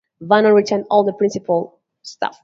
[0.19, 2.39] Vernon retained all of the principal staff.